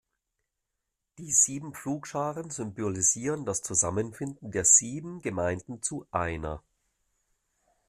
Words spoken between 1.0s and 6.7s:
Die sieben Pflugscharen symbolisieren das Zusammenfinden der sieben Gemeinden zu einer.